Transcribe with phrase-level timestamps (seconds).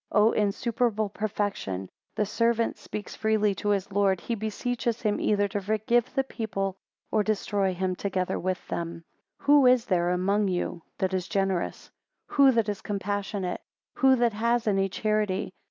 [0.11, 1.87] O insuperable perfection!
[2.15, 6.75] The servant speaks freely to his Lord: He beseeches him either to forgive the people,
[7.11, 9.03] or to destroy him together with them.
[9.37, 11.91] 14 Who is there among you that is generous?
[12.25, 13.61] Who that is compassionate?
[13.93, 15.53] Who that has any charity?